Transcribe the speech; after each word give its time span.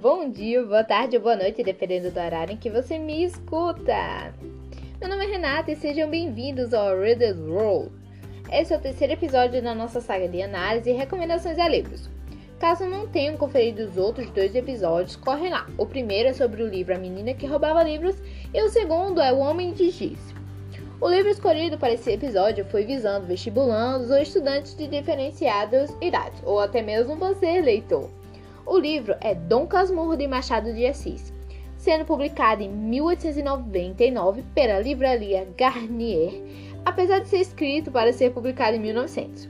Bom 0.00 0.30
dia, 0.30 0.64
boa 0.64 0.82
tarde 0.82 1.16
ou 1.18 1.22
boa 1.22 1.36
noite, 1.36 1.62
dependendo 1.62 2.10
do 2.10 2.18
horário 2.18 2.54
em 2.54 2.56
que 2.56 2.70
você 2.70 2.98
me 2.98 3.22
escuta. 3.24 4.32
Meu 4.98 5.06
nome 5.06 5.26
é 5.26 5.28
Renata 5.28 5.70
e 5.70 5.76
sejam 5.76 6.08
bem-vindos 6.08 6.72
ao 6.72 6.98
Reader's 6.98 7.38
World. 7.38 7.92
Esse 8.50 8.72
é 8.72 8.78
o 8.78 8.80
terceiro 8.80 9.12
episódio 9.12 9.62
da 9.62 9.74
nossa 9.74 10.00
saga 10.00 10.26
de 10.28 10.40
análise 10.40 10.88
e 10.88 10.94
recomendações 10.94 11.58
a 11.58 11.68
livros. 11.68 12.08
Caso 12.58 12.86
não 12.86 13.06
tenham 13.06 13.36
conferido 13.36 13.82
os 13.82 13.98
outros 13.98 14.30
dois 14.30 14.54
episódios, 14.54 15.14
corre 15.14 15.50
lá. 15.50 15.66
O 15.76 15.84
primeiro 15.84 16.30
é 16.30 16.32
sobre 16.32 16.62
o 16.62 16.68
livro 16.68 16.94
A 16.94 16.98
Menina 16.98 17.34
que 17.34 17.46
Roubava 17.46 17.82
Livros 17.82 18.16
e 18.54 18.62
o 18.62 18.70
segundo 18.70 19.20
é 19.20 19.30
O 19.30 19.40
Homem 19.40 19.74
de 19.74 19.90
Giz. 19.90 20.18
O 20.98 21.06
livro 21.06 21.30
escolhido 21.30 21.76
para 21.76 21.92
esse 21.92 22.10
episódio 22.10 22.64
foi 22.64 22.86
visando 22.86 23.26
vestibulandos 23.26 24.10
ou 24.10 24.16
estudantes 24.16 24.74
de 24.74 24.88
diferenciadas 24.88 25.94
idades, 26.00 26.42
ou 26.46 26.60
até 26.60 26.80
mesmo 26.80 27.16
você, 27.16 27.60
leitor. 27.60 28.08
O 28.66 28.78
livro 28.78 29.14
é 29.20 29.32
Dom 29.32 29.64
Casmurro 29.64 30.16
de 30.16 30.26
Machado 30.26 30.74
de 30.74 30.84
Assis, 30.84 31.32
sendo 31.76 32.04
publicado 32.04 32.64
em 32.64 32.68
1899 32.68 34.42
pela 34.52 34.80
livraria 34.80 35.46
Garnier, 35.56 36.42
apesar 36.84 37.20
de 37.20 37.28
ser 37.28 37.38
escrito 37.38 37.92
para 37.92 38.12
ser 38.12 38.32
publicado 38.32 38.76
em 38.76 38.80
1900. 38.80 39.48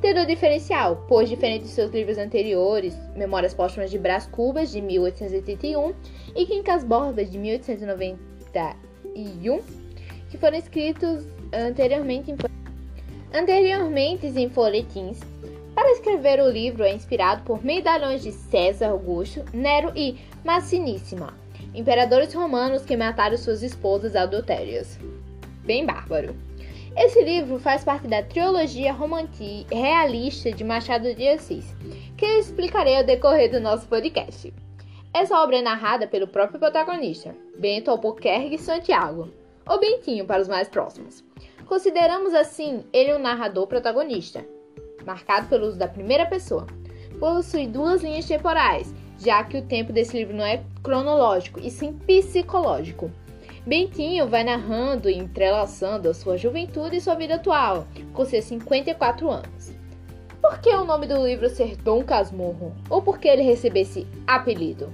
Tendo 0.00 0.24
diferencial, 0.26 1.04
pois 1.08 1.28
diferente 1.28 1.64
de 1.64 1.70
seus 1.70 1.90
livros 1.90 2.18
anteriores, 2.18 2.96
Memórias 3.16 3.52
Póstumas 3.52 3.90
de 3.90 3.98
Brás 3.98 4.26
Cubas, 4.26 4.70
de 4.70 4.80
1881, 4.80 5.92
e 6.36 6.46
Quincas 6.46 6.84
Bordas, 6.84 7.32
de 7.32 7.38
1891, 7.38 9.60
que 10.30 10.38
foram 10.38 10.56
escritos 10.56 11.26
anteriormente 11.52 12.30
em, 12.30 12.36
anteriormente 13.36 14.28
em 14.28 14.48
folhetins. 14.48 15.31
Escrever 15.92 16.40
o 16.40 16.48
livro 16.48 16.84
é 16.84 16.92
inspirado 16.94 17.42
por 17.42 17.62
medalhões 17.62 18.22
de 18.22 18.32
César 18.32 18.88
Augusto, 18.88 19.44
Nero 19.52 19.92
e 19.94 20.16
Massiníssima, 20.42 21.34
imperadores 21.74 22.32
romanos 22.32 22.82
que 22.82 22.96
mataram 22.96 23.36
suas 23.36 23.62
esposas 23.62 24.16
adultérias. 24.16 24.98
Bem 25.64 25.84
bárbaro. 25.84 26.34
Esse 26.96 27.22
livro 27.22 27.58
faz 27.58 27.84
parte 27.84 28.08
da 28.08 28.22
trilogia 28.22 28.90
romântica 28.90 29.74
realista 29.74 30.50
de 30.50 30.64
Machado 30.64 31.14
de 31.14 31.28
Assis, 31.28 31.76
que 32.16 32.24
eu 32.24 32.38
explicarei 32.38 32.96
ao 32.96 33.04
decorrer 33.04 33.50
do 33.50 33.60
nosso 33.60 33.86
podcast. 33.86 34.52
Essa 35.12 35.42
obra 35.42 35.58
é 35.58 35.62
narrada 35.62 36.06
pelo 36.06 36.26
próprio 36.26 36.58
protagonista, 36.58 37.36
Bento 37.58 37.90
Albuquerque 37.90 38.56
Santiago, 38.56 39.28
ou 39.68 39.78
Bentinho 39.78 40.24
para 40.24 40.40
os 40.40 40.48
mais 40.48 40.68
próximos. 40.68 41.22
Consideramos 41.66 42.32
assim 42.32 42.82
ele 42.94 43.14
um 43.14 43.18
narrador 43.18 43.66
protagonista, 43.66 44.44
marcado 45.04 45.48
pelo 45.48 45.66
uso 45.66 45.78
da 45.78 45.88
primeira 45.88 46.26
pessoa. 46.26 46.66
Possui 47.18 47.66
duas 47.66 48.02
linhas 48.02 48.26
temporais, 48.26 48.94
já 49.18 49.44
que 49.44 49.56
o 49.56 49.62
tempo 49.62 49.92
desse 49.92 50.16
livro 50.16 50.36
não 50.36 50.44
é 50.44 50.62
cronológico, 50.82 51.60
e 51.60 51.70
sim 51.70 51.92
psicológico. 51.92 53.10
Bentinho 53.64 54.26
vai 54.26 54.42
narrando 54.42 55.08
e 55.08 55.16
entrelaçando 55.16 56.08
a 56.08 56.14
sua 56.14 56.36
juventude 56.36 56.96
e 56.96 57.00
sua 57.00 57.14
vida 57.14 57.36
atual, 57.36 57.86
com 58.12 58.24
seus 58.24 58.44
54 58.46 59.30
anos. 59.30 59.72
Por 60.40 60.58
que 60.58 60.70
o 60.70 60.84
nome 60.84 61.06
do 61.06 61.24
livro 61.24 61.48
ser 61.48 61.76
Dom 61.76 62.02
Casmurro? 62.02 62.74
Ou 62.90 63.00
por 63.00 63.18
que 63.18 63.28
ele 63.28 63.42
recebeu 63.42 63.82
esse 63.82 64.04
apelido? 64.26 64.92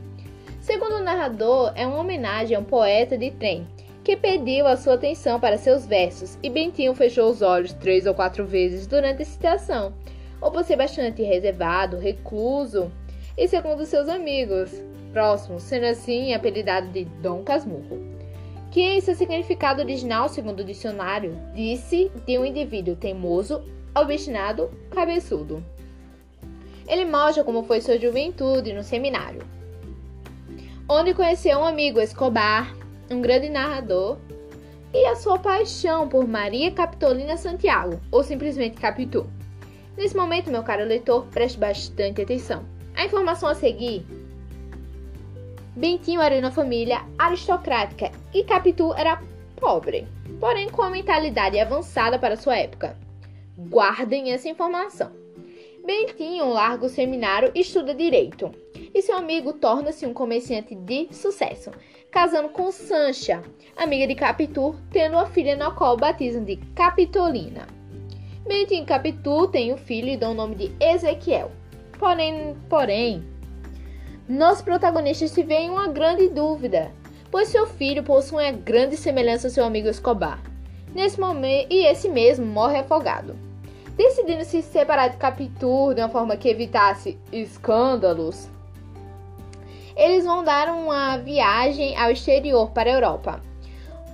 Segundo 0.60 0.96
o 0.96 1.02
narrador, 1.02 1.72
é 1.74 1.86
uma 1.86 2.00
homenagem 2.00 2.54
a 2.54 2.60
um 2.60 2.64
poeta 2.64 3.16
de 3.16 3.30
trem 3.30 3.66
que 4.08 4.16
pediu 4.16 4.66
a 4.66 4.74
sua 4.74 4.94
atenção 4.94 5.38
para 5.38 5.58
seus 5.58 5.84
versos, 5.84 6.38
e 6.42 6.48
Bentinho 6.48 6.94
fechou 6.94 7.30
os 7.30 7.42
olhos 7.42 7.74
três 7.74 8.06
ou 8.06 8.14
quatro 8.14 8.46
vezes 8.46 8.86
durante 8.86 9.20
a 9.20 9.26
citação, 9.26 9.92
ou 10.40 10.50
por 10.50 10.64
ser 10.64 10.76
bastante 10.76 11.22
reservado, 11.22 11.98
recluso 11.98 12.90
e 13.36 13.46
segundo 13.46 13.84
seus 13.84 14.08
amigos 14.08 14.72
próximos, 15.12 15.62
sendo 15.62 15.84
assim 15.84 16.32
apelidado 16.32 16.88
de 16.88 17.04
Dom 17.04 17.42
Casmurro. 17.42 18.02
Que 18.70 18.80
em 18.80 19.00
seu 19.02 19.14
significado 19.14 19.82
original, 19.82 20.30
segundo 20.30 20.60
o 20.60 20.64
dicionário, 20.64 21.38
disse 21.54 22.10
de 22.26 22.38
um 22.38 22.46
indivíduo 22.46 22.96
teimoso, 22.96 23.62
obstinado, 23.94 24.70
cabeçudo. 24.90 25.62
Ele 26.88 27.04
mostra 27.04 27.44
como 27.44 27.62
foi 27.62 27.82
sua 27.82 27.98
juventude 27.98 28.72
no 28.72 28.82
seminário, 28.82 29.42
onde 30.88 31.12
conheceu 31.12 31.58
um 31.58 31.64
amigo 31.64 32.00
Escobar, 32.00 32.77
um 33.10 33.20
grande 33.20 33.48
narrador, 33.48 34.18
e 34.92 35.04
a 35.06 35.16
sua 35.16 35.38
paixão 35.38 36.08
por 36.08 36.26
Maria 36.26 36.70
Capitolina 36.70 37.36
Santiago, 37.36 38.00
ou 38.10 38.22
simplesmente 38.22 38.80
Capitu. 38.80 39.26
Nesse 39.96 40.16
momento, 40.16 40.50
meu 40.50 40.62
caro 40.62 40.84
leitor, 40.84 41.26
preste 41.26 41.58
bastante 41.58 42.22
atenção. 42.22 42.64
A 42.94 43.04
informação 43.04 43.48
a 43.48 43.54
seguir: 43.54 44.06
Bentinho 45.76 46.20
era 46.20 46.38
uma 46.38 46.50
família 46.50 47.02
aristocrática 47.18 48.10
e 48.32 48.42
Capitu 48.44 48.92
era 48.94 49.22
pobre, 49.56 50.06
porém 50.40 50.68
com 50.68 50.82
uma 50.82 50.90
mentalidade 50.90 51.58
avançada 51.58 52.18
para 52.18 52.36
sua 52.36 52.56
época. 52.56 52.96
Guardem 53.56 54.32
essa 54.32 54.48
informação. 54.48 55.10
Bentinho 55.84 56.48
larga 56.48 56.86
o 56.86 56.88
seminário 56.88 57.50
e 57.54 57.60
estuda 57.60 57.94
direito, 57.94 58.52
e 58.94 59.00
seu 59.00 59.16
amigo 59.16 59.52
torna-se 59.54 60.06
um 60.06 60.12
comerciante 60.12 60.74
de 60.74 61.08
sucesso, 61.12 61.70
casando 62.10 62.48
com 62.48 62.72
Sancha, 62.72 63.42
amiga 63.76 64.06
de 64.06 64.14
Capitu, 64.14 64.74
tendo 64.90 65.14
uma 65.14 65.26
filha 65.26 65.56
na 65.56 65.70
qual 65.70 65.96
batizam 65.96 66.44
de 66.44 66.56
Capitolina. 66.74 67.66
E 68.48 68.84
Capitu 68.84 69.48
têm 69.48 69.74
um 69.74 69.76
filho 69.76 70.08
e 70.08 70.16
dão 70.16 70.32
o 70.32 70.34
nome 70.34 70.54
de 70.54 70.72
Ezequiel. 70.80 71.50
Porém, 71.98 72.56
porém, 72.68 73.22
nosso 74.26 74.64
protagonista 74.64 75.28
se 75.28 75.42
vê 75.42 75.56
em 75.56 75.70
uma 75.70 75.88
grande 75.88 76.28
dúvida, 76.28 76.90
pois 77.30 77.48
seu 77.48 77.66
filho 77.66 78.02
possui 78.02 78.44
uma 78.44 78.52
grande 78.52 78.96
semelhança 78.96 79.48
ao 79.48 79.52
seu 79.52 79.64
amigo 79.64 79.88
Escobar. 79.88 80.42
Nesse 80.94 81.20
momento, 81.20 81.70
e 81.70 81.84
esse 81.86 82.08
mesmo 82.08 82.46
morre 82.46 82.78
afogado. 82.78 83.36
Decidindo 83.96 84.44
se 84.44 84.62
separar 84.62 85.08
de 85.08 85.16
Capitu 85.18 85.92
de 85.92 86.00
uma 86.00 86.08
forma 86.08 86.36
que 86.36 86.48
evitasse 86.48 87.18
escândalos, 87.30 88.48
eles 89.98 90.24
vão 90.24 90.44
dar 90.44 90.68
uma 90.68 91.16
viagem 91.16 91.96
ao 91.96 92.12
exterior 92.12 92.70
para 92.70 92.88
a 92.88 92.92
Europa. 92.92 93.42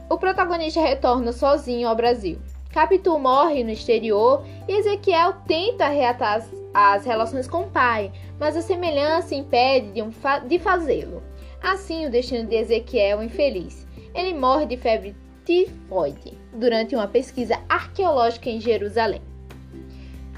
O 0.09 0.17
protagonista 0.17 0.81
retorna 0.81 1.31
sozinho 1.31 1.87
ao 1.87 1.95
Brasil. 1.95 2.39
Capitu 2.72 3.19
morre 3.19 3.62
no 3.62 3.71
exterior 3.71 4.43
e 4.67 4.73
Ezequiel 4.73 5.34
tenta 5.47 5.87
reatar 5.87 6.39
as, 6.39 6.50
as 6.73 7.05
relações 7.05 7.47
com 7.47 7.61
o 7.61 7.71
pai, 7.71 8.11
mas 8.41 8.56
a 8.56 8.62
semelhança 8.62 9.34
impede 9.34 9.93
de, 9.93 10.03
um 10.03 10.11
fa 10.11 10.39
de 10.39 10.59
fazê-lo. 10.59 11.23
Assim, 11.62 12.06
o 12.06 12.11
destino 12.11 12.49
de 12.49 12.56
Ezequiel 12.56 13.21
é 13.21 13.25
infeliz. 13.27 13.87
Ele 14.15 14.33
morre 14.33 14.65
de 14.65 14.78
febre 14.78 15.15
tifoide 15.44 16.39
durante 16.55 16.97
uma 16.97 17.06
pesquisa 17.06 17.61
arqueológica 17.69 18.49
em 18.49 18.59
Jerusalém. 18.59 19.21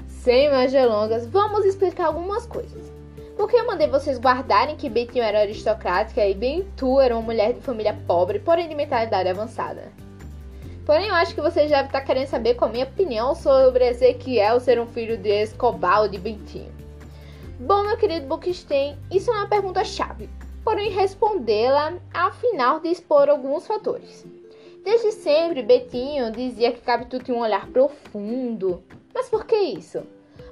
Sem 0.07 0.51
mais 0.51 0.73
delongas, 0.73 1.25
vamos 1.25 1.63
explicar 1.63 2.07
algumas 2.07 2.45
coisas. 2.45 2.96
Porque 3.37 3.55
eu 3.55 3.67
mandei 3.67 3.87
vocês 3.87 4.19
guardarem 4.19 4.75
que 4.75 4.89
Betinho 4.89 5.23
era 5.23 5.41
aristocrática 5.41 6.25
e 6.25 6.33
Bentu 6.33 6.99
era 6.99 7.15
uma 7.15 7.21
mulher 7.21 7.53
de 7.53 7.61
família 7.61 7.95
pobre, 8.07 8.39
porém 8.39 8.67
de 8.67 8.73
mentalidade 8.73 9.29
avançada. 9.29 9.91
Porém, 10.83 11.07
eu 11.07 11.13
acho 11.13 11.35
que 11.35 11.41
vocês 11.41 11.69
devem 11.69 11.85
estar 11.85 12.01
querendo 12.01 12.27
saber 12.27 12.55
qual 12.55 12.67
a 12.67 12.73
minha 12.73 12.85
opinião 12.85 13.35
sobre 13.35 13.87
Ezequiel 13.87 14.59
ser 14.59 14.79
um 14.79 14.87
filho 14.87 15.17
de 15.17 15.29
Escobar 15.29 16.01
ou 16.01 16.07
de 16.07 16.17
Bentinho. 16.17 16.71
Bom, 17.59 17.83
meu 17.83 17.97
querido 17.97 18.25
Bookstein, 18.25 18.97
isso 19.11 19.29
é 19.29 19.35
uma 19.35 19.47
pergunta-chave, 19.47 20.29
porém 20.63 20.89
respondê-la 20.89 21.93
ao 22.13 22.31
final 22.31 22.79
de 22.79 22.89
expor 22.89 23.29
alguns 23.29 23.67
fatores. 23.67 24.25
Desde 24.83 25.11
sempre, 25.11 25.61
Betinho 25.61 26.31
dizia 26.31 26.71
que 26.71 26.81
Capitu 26.81 27.19
tinha 27.19 27.37
um 27.37 27.41
olhar 27.41 27.67
profundo. 27.67 28.81
Mas 29.13 29.29
por 29.29 29.45
que 29.45 29.55
isso? 29.55 30.01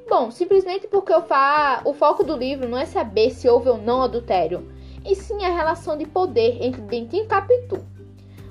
Bom, 0.08 0.30
simplesmente 0.30 0.88
porque 0.88 1.12
o, 1.12 1.22
fa... 1.24 1.82
o 1.84 1.94
foco 1.94 2.24
do 2.24 2.38
livro 2.38 2.70
não 2.70 2.78
é 2.78 2.86
saber 2.86 3.32
se 3.32 3.50
houve 3.50 3.70
ou 3.70 3.78
não 3.78 4.04
adultério, 4.04 4.72
e 5.04 5.16
sim 5.16 5.44
a 5.44 5.50
relação 5.50 5.98
de 5.98 6.06
poder 6.06 6.58
entre 6.62 6.80
Bentinho 6.82 7.24
e 7.24 7.28
Capitu. 7.28 7.84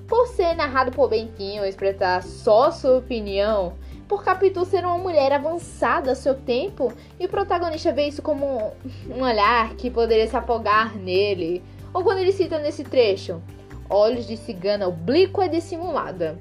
Por 0.09 0.27
ser 0.27 0.55
narrado 0.55 0.91
por 0.91 1.09
Bentinho 1.09 1.65
expressar 1.65 2.23
só 2.23 2.71
sua 2.71 2.99
opinião, 2.99 3.75
por 4.09 4.25
Capitu 4.25 4.65
ser 4.65 4.85
uma 4.85 4.99
mulher 4.99 5.33
avançada 5.33 6.11
ao 6.11 6.17
seu 6.17 6.35
tempo, 6.35 6.93
e 7.19 7.27
o 7.27 7.29
protagonista 7.29 7.93
vê 7.93 8.09
isso 8.09 8.21
como 8.21 8.73
um 9.09 9.23
olhar 9.23 9.75
que 9.77 9.91
poderia 9.91 10.27
se 10.27 10.37
afogar 10.37 10.97
nele, 10.97 11.63
ou 11.93 12.03
quando 12.03 12.19
ele 12.19 12.33
cita 12.33 12.59
nesse 12.59 12.83
trecho, 12.83 13.41
olhos 13.89 14.27
de 14.27 14.37
cigana 14.37 14.89
oblíqua 14.89 15.47
e 15.47 15.51
dissimulada 15.51 16.37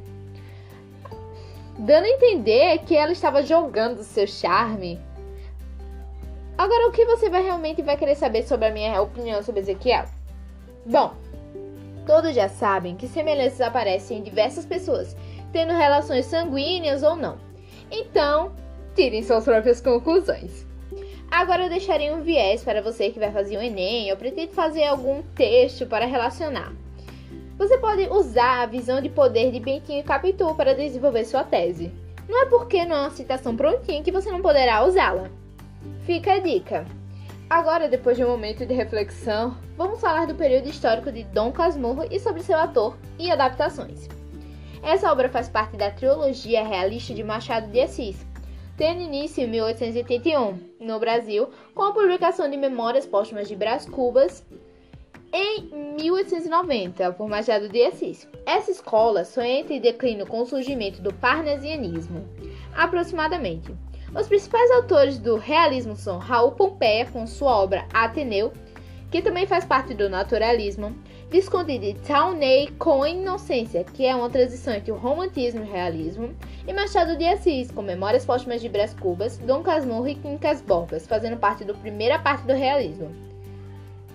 dando 1.77 2.05
a 2.05 2.09
entender 2.09 2.79
que 2.79 2.95
ela 2.95 3.11
estava 3.11 3.43
jogando 3.43 4.03
seu 4.03 4.27
charme. 4.27 4.99
Agora, 6.57 6.87
o 6.87 6.91
que 6.91 7.05
você 7.05 7.29
vai 7.29 7.41
realmente 7.41 7.81
vai 7.81 7.97
querer 7.97 8.15
saber 8.15 8.43
sobre 8.43 8.67
a 8.67 8.71
minha 8.71 9.01
opinião 9.01 9.41
sobre 9.41 9.61
Ezequiel? 9.61 10.05
Bom, 10.85 11.13
todos 12.05 12.35
já 12.35 12.47
sabem 12.47 12.95
que 12.95 13.07
semelhanças 13.07 13.61
aparecem 13.61 14.19
em 14.19 14.23
diversas 14.23 14.65
pessoas, 14.65 15.15
tendo 15.51 15.73
relações 15.73 16.25
sanguíneas 16.25 17.01
ou 17.01 17.15
não. 17.15 17.37
Então, 17.89 18.53
tirem 18.95 19.23
suas 19.23 19.43
próprias 19.43 19.81
conclusões. 19.81 20.65
Agora 21.31 21.63
eu 21.63 21.69
deixarei 21.69 22.11
um 22.11 22.21
viés 22.21 22.63
para 22.63 22.81
você 22.81 23.09
que 23.09 23.19
vai 23.19 23.31
fazer 23.31 23.57
o 23.57 23.61
Enem 23.61 24.11
ou 24.11 24.17
pretende 24.17 24.53
fazer 24.53 24.83
algum 24.83 25.23
texto 25.35 25.87
para 25.87 26.05
relacionar. 26.05 26.71
Você 27.63 27.77
pode 27.77 28.09
usar 28.09 28.63
a 28.63 28.65
visão 28.65 28.99
de 28.99 29.07
poder 29.07 29.49
de 29.49 29.57
Bentinho 29.57 30.01
e 30.01 30.03
Capitu 30.03 30.53
para 30.53 30.75
desenvolver 30.75 31.23
sua 31.23 31.45
tese. 31.45 31.93
Não 32.27 32.41
é 32.41 32.45
porque 32.47 32.83
não 32.83 32.93
é 32.93 32.99
uma 33.03 33.09
citação 33.09 33.55
prontinha 33.55 34.03
que 34.03 34.11
você 34.11 34.29
não 34.29 34.41
poderá 34.41 34.83
usá-la. 34.83 35.29
Fica 36.05 36.33
a 36.33 36.39
dica. 36.39 36.85
Agora, 37.49 37.87
depois 37.87 38.17
de 38.17 38.25
um 38.25 38.27
momento 38.27 38.65
de 38.65 38.73
reflexão, 38.73 39.55
vamos 39.77 40.01
falar 40.01 40.27
do 40.27 40.35
período 40.35 40.67
histórico 40.67 41.09
de 41.09 41.23
Dom 41.23 41.53
Casmurro 41.53 42.05
e 42.11 42.19
sobre 42.19 42.43
seu 42.43 42.59
ator 42.59 42.97
e 43.17 43.31
adaptações. 43.31 44.09
Essa 44.83 45.09
obra 45.09 45.29
faz 45.29 45.47
parte 45.47 45.77
da 45.77 45.89
trilogia 45.89 46.67
realista 46.67 47.13
de 47.13 47.23
Machado 47.23 47.71
de 47.71 47.79
Assis, 47.79 48.27
tendo 48.75 48.99
início 48.99 49.41
em 49.41 49.47
1881, 49.47 50.59
no 50.81 50.99
Brasil, 50.99 51.47
com 51.73 51.83
a 51.83 51.93
publicação 51.93 52.49
de 52.49 52.57
Memórias 52.57 53.05
Póstumas 53.05 53.47
de 53.47 53.55
Brás 53.55 53.85
Cubas 53.85 54.45
em 55.33 55.67
1890, 55.99 57.11
por 57.13 57.27
Machado 57.27 57.67
de 57.67 57.83
Assis. 57.83 58.27
Essa 58.45 58.69
escola 58.69 59.25
só 59.25 59.41
entra 59.41 59.73
em 59.73 59.81
declínio 59.81 60.27
com 60.27 60.41
o 60.41 60.45
surgimento 60.45 61.01
do 61.01 61.11
parnasianismo, 61.11 62.23
aproximadamente. 62.75 63.73
Os 64.15 64.27
principais 64.27 64.69
autores 64.69 65.17
do 65.17 65.35
realismo 65.35 65.95
são 65.95 66.19
Raul 66.19 66.51
Pompeia, 66.51 67.07
com 67.07 67.25
sua 67.25 67.57
obra 67.57 67.87
Ateneu, 67.91 68.53
que 69.09 69.23
também 69.23 69.47
faz 69.47 69.65
parte 69.65 69.95
do 69.95 70.07
naturalismo, 70.07 70.95
Visconde 71.31 71.79
de 71.79 71.95
Towney 72.01 72.67
com 72.77 73.03
Inocência, 73.03 73.83
que 73.83 74.05
é 74.05 74.15
uma 74.15 74.29
transição 74.29 74.75
entre 74.75 74.91
o 74.91 74.95
romantismo 74.95 75.61
e 75.61 75.67
o 75.67 75.71
realismo, 75.71 76.35
e 76.67 76.71
Machado 76.71 77.17
de 77.17 77.25
Assis, 77.25 77.71
com 77.71 77.81
Memórias 77.81 78.23
Póstumas 78.23 78.61
de 78.61 78.69
Brás 78.69 78.93
Cubas, 78.93 79.39
Dom 79.39 79.63
Casmurro 79.63 80.07
e 80.07 80.13
Quincas 80.13 80.61
Borges, 80.61 81.07
fazendo 81.07 81.37
parte 81.37 81.63
da 81.63 81.73
primeira 81.73 82.19
parte 82.19 82.45
do 82.45 82.53
realismo. 82.53 83.32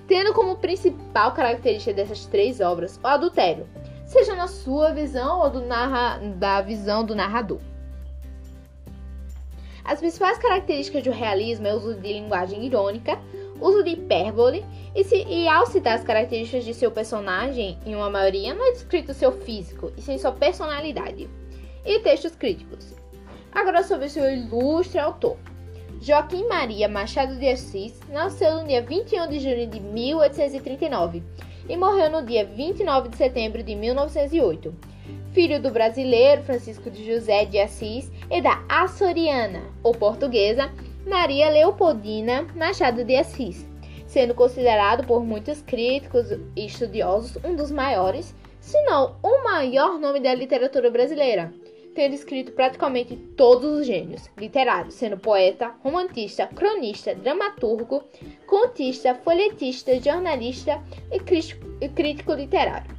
Tendo 0.09 0.33
como 0.33 0.57
principal 0.57 1.33
característica 1.33 1.93
dessas 1.93 2.25
três 2.25 2.61
obras 2.61 2.99
o 3.05 3.07
adultério, 3.07 3.69
seja 4.07 4.35
na 4.35 4.49
sua 4.49 4.91
visão 4.91 5.41
ou 5.41 5.61
narra... 5.61 6.19
da 6.37 6.63
visão 6.63 7.05
do 7.05 7.15
narrador. 7.15 7.61
As 9.85 10.01
principais 10.01 10.39
características 10.39 11.05
do 11.05 11.11
realismo 11.11 11.67
é 11.67 11.75
o 11.75 11.77
uso 11.77 11.95
de 11.95 12.13
linguagem 12.13 12.65
irônica, 12.65 13.19
uso 13.61 13.83
de 13.83 13.91
hipérbole, 13.91 14.65
e, 14.95 15.05
se, 15.05 15.17
e 15.25 15.47
ao 15.47 15.67
citar 15.67 15.95
as 15.95 16.05
características 16.05 16.65
de 16.65 16.73
seu 16.73 16.91
personagem, 16.91 17.79
em 17.85 17.95
uma 17.95 18.09
maioria, 18.09 18.55
não 18.55 18.67
é 18.67 18.73
descrito 18.73 19.13
seu 19.13 19.33
físico, 19.33 19.93
e 19.97 20.01
sim 20.01 20.17
sua 20.17 20.33
personalidade. 20.33 21.29
E 21.85 22.01
textos 22.01 22.35
críticos. 22.35 22.95
Agora 23.53 23.83
sobre 23.83 24.09
seu 24.09 24.31
ilustre 24.31 24.99
autor. 24.99 25.37
Joaquim 26.01 26.47
Maria 26.49 26.89
Machado 26.89 27.37
de 27.37 27.49
Assis 27.49 27.99
nasceu 28.11 28.61
no 28.61 28.67
dia 28.67 28.83
21 28.83 29.29
de 29.29 29.41
junho 29.41 29.67
de 29.67 29.81
1839 29.81 31.23
e 31.69 31.77
morreu 31.77 32.11
no 32.11 32.25
dia 32.25 32.45
29 32.45 33.09
de 33.09 33.17
setembro 33.17 33.63
de 33.63 33.75
1908 33.75 34.75
filho 35.33 35.61
do 35.61 35.71
brasileiro 35.71 36.43
Francisco 36.43 36.91
de 36.91 37.07
José 37.07 37.45
de 37.45 37.61
Assis 37.61 38.11
e 38.29 38.41
da 38.41 38.61
açoriana, 38.69 39.63
ou 39.85 39.95
portuguesa, 39.95 40.69
Maria 41.07 41.49
Leopoldina 41.51 42.47
Machado 42.57 43.05
de 43.05 43.15
Assis, 43.15 43.65
sendo 44.07 44.35
considerado 44.35 45.07
por 45.07 45.25
muitos 45.25 45.63
críticos 45.63 46.33
e 46.57 46.67
estudiosos 46.67 47.39
um 47.45 47.55
dos 47.55 47.71
maiores, 47.71 48.35
se 48.61 48.83
não 48.83 49.15
o 49.23 49.45
maior 49.45 49.99
nome 49.99 50.19
da 50.19 50.35
literatura 50.35 50.91
brasileira, 50.91 51.53
tendo 51.99 52.15
escrito 52.15 52.53
praticamente 52.53 53.17
todos 53.37 53.81
os 53.81 53.85
gênios. 53.85 54.31
Literários, 54.39 54.95
sendo 54.95 55.19
poeta, 55.19 55.73
romantista, 55.83 56.47
cronista, 56.47 57.13
dramaturgo, 57.13 58.05
contista, 58.47 59.17
folhetista, 59.17 60.01
jornalista 60.01 60.81
e 61.11 61.89
crítico 61.89 62.35
literário. 62.35 62.97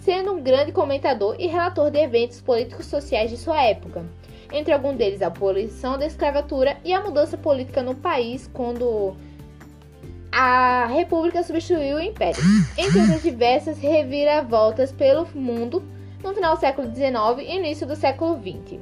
Sendo 0.00 0.32
um 0.32 0.42
grande 0.42 0.72
comentador 0.72 1.36
e 1.38 1.46
relator 1.46 1.90
de 1.90 1.98
eventos 1.98 2.40
políticos 2.40 2.86
sociais 2.86 3.28
de 3.28 3.36
sua 3.36 3.62
época, 3.62 4.02
entre 4.50 4.72
alguns 4.72 4.96
deles 4.96 5.20
a 5.20 5.26
abolição 5.26 5.98
da 5.98 6.06
escravatura 6.06 6.78
e 6.82 6.94
a 6.94 7.02
mudança 7.02 7.36
política 7.36 7.82
no 7.82 7.94
país 7.96 8.48
quando 8.50 9.14
a 10.32 10.86
República 10.86 11.42
substituiu 11.42 11.98
o 11.98 12.00
Império, 12.00 12.40
entre 12.78 12.98
outras 12.98 13.22
diversas 13.22 13.76
reviravoltas 13.76 14.90
pelo 14.90 15.28
mundo 15.34 15.97
no 16.22 16.34
final 16.34 16.54
do 16.54 16.60
século 16.60 16.94
XIX 16.94 17.16
e 17.38 17.56
início 17.56 17.86
do 17.86 17.96
século 17.96 18.38
XX. 18.38 18.80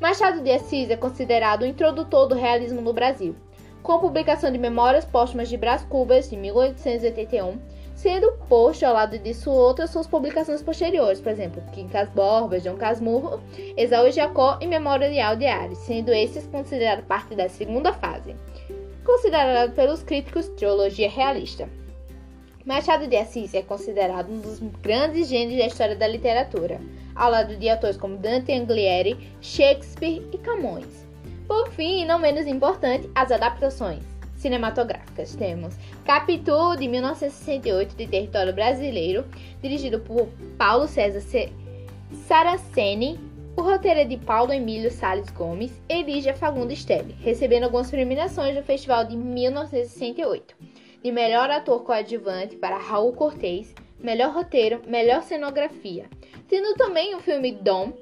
Machado 0.00 0.42
de 0.42 0.50
Assis 0.52 0.90
é 0.90 0.96
considerado 0.96 1.62
o 1.62 1.66
introdutor 1.66 2.28
do 2.28 2.34
realismo 2.34 2.80
no 2.80 2.92
Brasil, 2.92 3.34
com 3.82 3.92
a 3.92 3.98
publicação 3.98 4.50
de 4.50 4.58
Memórias 4.58 5.04
Póstumas 5.04 5.48
de 5.48 5.56
Brás 5.56 5.84
Cubas, 5.84 6.30
de 6.30 6.36
1881, 6.36 7.58
sendo 7.94 8.32
posto 8.48 8.84
ao 8.84 8.94
lado 8.94 9.18
disso 9.18 9.50
outras 9.50 9.90
suas 9.90 10.06
publicações 10.06 10.62
posteriores, 10.62 11.20
por 11.20 11.30
exemplo, 11.30 11.62
Quincas 11.72 12.08
Borbas, 12.10 12.64
João 12.64 12.76
Casmurro, 12.76 13.40
Esaú 13.76 14.10
Jacó 14.10 14.58
e 14.60 14.66
Memorial 14.66 15.36
de 15.36 15.46
Ares, 15.46 15.78
sendo 15.78 16.12
esses 16.12 16.46
considerados 16.46 17.04
parte 17.04 17.34
da 17.34 17.48
segunda 17.48 17.92
fase, 17.92 18.34
considerado 19.04 19.72
pelos 19.72 20.02
críticos 20.02 20.48
teologia 20.48 21.08
realista. 21.08 21.68
Machado 22.64 23.06
de 23.06 23.14
Assis 23.14 23.52
é 23.52 23.60
considerado 23.60 24.30
um 24.30 24.40
dos 24.40 24.58
grandes 24.80 25.28
gênios 25.28 25.58
da 25.58 25.66
história 25.66 25.94
da 25.94 26.08
literatura, 26.08 26.80
ao 27.14 27.30
lado 27.30 27.56
de 27.56 27.68
autores 27.68 27.98
como 27.98 28.16
Dante 28.16 28.52
Alighieri, 28.52 29.18
Shakespeare 29.42 30.26
e 30.32 30.38
Camões. 30.38 31.06
Por 31.46 31.68
fim, 31.72 32.00
e 32.00 32.04
não 32.06 32.18
menos 32.18 32.46
importante, 32.46 33.10
as 33.14 33.30
adaptações 33.30 34.02
cinematográficas. 34.34 35.34
Temos 35.34 35.76
Capitu, 36.06 36.74
de 36.76 36.88
1968, 36.88 37.96
de 37.96 38.06
território 38.06 38.54
brasileiro, 38.54 39.26
dirigido 39.60 40.00
por 40.00 40.26
Paulo 40.56 40.88
César 40.88 41.20
Saraceni. 42.26 43.20
O 43.58 43.60
roteiro 43.60 44.00
é 44.00 44.04
de 44.04 44.16
Paulo 44.16 44.54
Emílio 44.54 44.90
Sales 44.90 45.28
Gomes 45.28 45.70
e 45.86 46.02
Lígia 46.02 46.32
Fagundes 46.32 46.78
Stelli, 46.78 47.14
recebendo 47.20 47.64
algumas 47.64 47.90
premiações 47.90 48.56
no 48.56 48.62
festival 48.62 49.04
de 49.04 49.18
1968. 49.18 50.73
De 51.04 51.12
melhor 51.12 51.50
ator 51.50 51.84
coadjuvante 51.84 52.56
para 52.56 52.78
Raul 52.78 53.12
Cortez, 53.12 53.74
melhor 54.00 54.34
roteiro, 54.34 54.80
melhor 54.88 55.22
cenografia. 55.22 56.06
Tendo 56.48 56.74
também 56.74 57.14
o 57.14 57.20
filme 57.20 57.52
Dom, 57.52 57.92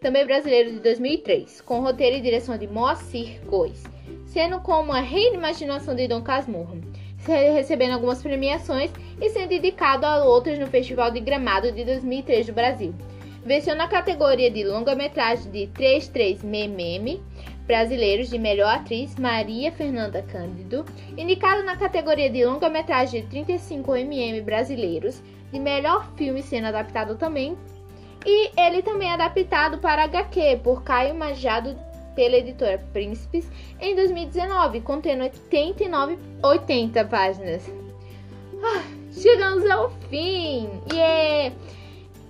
também 0.00 0.26
brasileiro 0.26 0.70
de 0.70 0.80
2003, 0.80 1.62
com 1.62 1.80
roteiro 1.80 2.16
e 2.16 2.20
direção 2.20 2.56
de 2.56 2.68
Moacir 2.68 3.40
Góes 3.46 3.82
sendo 4.30 4.60
como 4.60 4.92
a 4.92 5.00
reimaginação 5.00 5.94
de 5.94 6.06
Dom 6.06 6.22
Casmurro, 6.22 6.80
recebendo 7.26 7.94
algumas 7.94 8.22
premiações 8.22 8.90
e 9.20 9.28
sendo 9.28 9.52
indicado 9.52 10.06
a 10.06 10.24
outras 10.24 10.58
no 10.58 10.68
Festival 10.68 11.10
de 11.10 11.20
Gramado 11.20 11.72
de 11.72 11.84
2003 11.84 12.46
do 12.46 12.52
Brasil. 12.52 12.94
Venceu 13.44 13.74
na 13.74 13.88
categoria 13.88 14.50
de 14.50 14.62
longa-metragem 14.62 15.50
de 15.50 15.66
33 15.68 16.44
mm 16.44 17.20
brasileiros 17.70 18.28
de 18.28 18.36
melhor 18.36 18.74
atriz 18.74 19.14
Maria 19.14 19.70
Fernanda 19.70 20.20
Cândido, 20.22 20.84
indicado 21.16 21.62
na 21.62 21.76
categoria 21.76 22.28
de 22.28 22.44
longa-metragem 22.44 23.22
de 23.22 23.28
35 23.28 23.92
mm 23.92 24.42
brasileiros 24.42 25.22
de 25.52 25.60
melhor 25.60 26.10
filme 26.16 26.42
sendo 26.42 26.66
adaptado 26.66 27.16
também, 27.16 27.56
e 28.26 28.50
ele 28.60 28.82
também 28.82 29.08
é 29.08 29.14
adaptado 29.14 29.78
para 29.78 30.02
HQ 30.02 30.62
por 30.64 30.82
Caio 30.82 31.14
Majado 31.14 31.78
pela 32.16 32.38
editora 32.38 32.84
Príncipes 32.92 33.48
em 33.80 33.94
2019, 33.94 34.80
contendo 34.80 35.22
89, 35.22 36.18
80 36.42 37.04
páginas. 37.04 37.72
Ah, 38.64 38.82
chegamos 39.12 39.64
ao 39.70 39.90
fim! 40.10 40.68
Yeah! 40.92 41.54